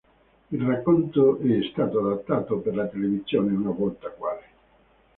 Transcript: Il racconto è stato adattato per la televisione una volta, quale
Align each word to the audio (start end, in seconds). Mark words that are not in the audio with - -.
Il 0.49 0.63
racconto 0.63 1.37
è 1.37 1.59
stato 1.71 1.99
adattato 1.99 2.57
per 2.57 2.73
la 2.73 2.87
televisione 2.87 3.51
una 3.55 3.69
volta, 3.69 4.09
quale 4.09 4.41